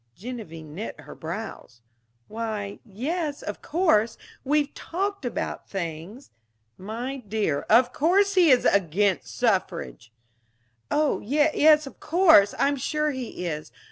Genevieve 0.15 0.65
knit 0.65 0.99
her 1.01 1.13
brows. 1.13 1.81
"Why, 2.27 2.79
yes 2.83 3.43
of 3.43 3.61
course, 3.61 4.17
we've 4.43 4.73
talked 4.73 5.25
about 5.25 5.69
things" 5.69 6.31
"My 6.75 7.17
dear, 7.17 7.61
of 7.69 7.93
course 7.93 8.33
he 8.33 8.49
is 8.49 8.65
against 8.65 9.37
suffrage." 9.37 10.11
"Oh 10.89 11.19
yes, 11.19 11.85
of 11.85 11.99
course. 11.99 12.55
I'm 12.57 12.77
sure 12.77 13.11
he 13.11 13.45
is. 13.45 13.71